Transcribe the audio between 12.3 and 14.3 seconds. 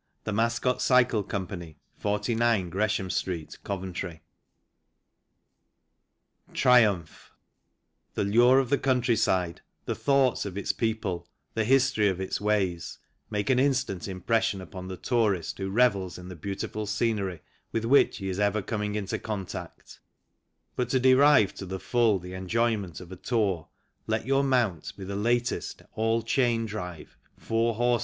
ways, make an instant im